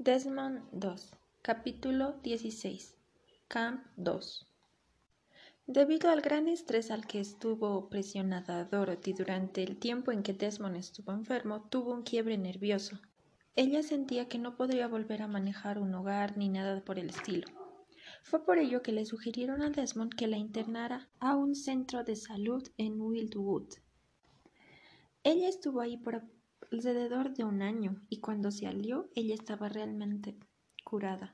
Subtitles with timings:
[0.00, 1.10] Desmond 2,
[1.42, 2.96] capítulo 16.
[3.48, 4.46] Camp 2.
[5.66, 10.76] Debido al gran estrés al que estuvo presionada Dorothy durante el tiempo en que Desmond
[10.76, 13.00] estuvo enfermo, tuvo un quiebre nervioso.
[13.56, 17.48] Ella sentía que no podría volver a manejar un hogar ni nada por el estilo.
[18.22, 22.14] Fue por ello que le sugirieron a Desmond que la internara a un centro de
[22.14, 23.74] salud en Wildwood.
[25.24, 26.22] Ella estuvo ahí por
[26.72, 30.36] alrededor de un año y cuando se alió ella estaba realmente
[30.84, 31.32] curada.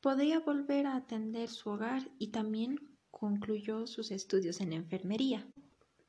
[0.00, 2.78] Podía volver a atender su hogar y también
[3.10, 5.46] concluyó sus estudios en enfermería.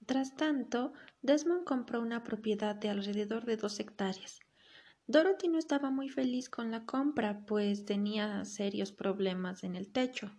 [0.06, 4.40] Tras tanto, Desmond compró una propiedad de alrededor de dos hectáreas.
[5.08, 10.32] Dorothy no estaba muy feliz con la compra, pues tenía serios problemas en el techo.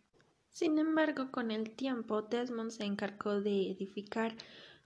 [0.49, 4.35] Sin embargo, con el tiempo, Desmond se encargó de edificar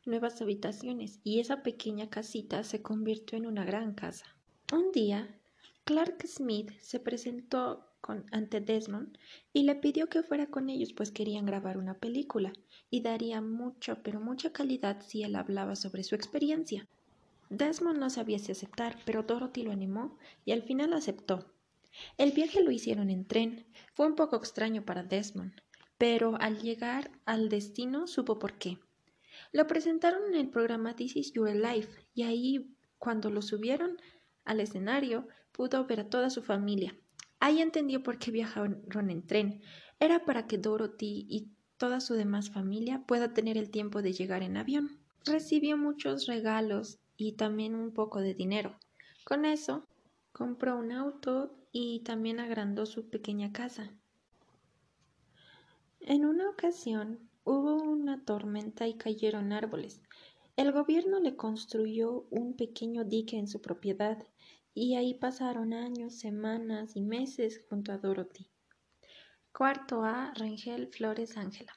[0.06, 4.26] nuevas habitaciones y esa pequeña casita se convirtió en una gran casa.
[4.72, 5.38] Un día,
[5.84, 9.18] Clark Smith se presentó con, ante Desmond
[9.52, 12.52] y le pidió que fuera con ellos pues querían grabar una película
[12.90, 16.88] y daría mucho pero mucha calidad si él hablaba sobre su experiencia.
[17.50, 21.52] Desmond no sabía si aceptar, pero Dorothy lo animó y al final aceptó.
[22.18, 23.64] El viaje lo hicieron en tren.
[23.94, 25.52] Fue un poco extraño para Desmond,
[25.98, 28.78] pero al llegar al destino supo por qué.
[29.52, 33.96] Lo presentaron en el programa This is Your Life y ahí, cuando lo subieron
[34.44, 36.96] al escenario, pudo ver a toda su familia.
[37.40, 39.62] Ahí entendió por qué viajaron en tren.
[40.00, 44.42] Era para que Dorothy y toda su demás familia pueda tener el tiempo de llegar
[44.42, 45.00] en avión.
[45.24, 48.78] Recibió muchos regalos y también un poco de dinero.
[49.24, 49.86] Con eso,
[50.32, 53.92] compró un auto y también agrandó su pequeña casa.
[56.00, 60.02] En una ocasión, Hubo una tormenta y cayeron árboles.
[60.56, 64.18] El gobierno le construyó un pequeño dique en su propiedad
[64.74, 68.50] y ahí pasaron años, semanas y meses junto a Dorothy.
[69.52, 70.34] Cuarto A.
[70.34, 71.72] Rangel Flores Ángela.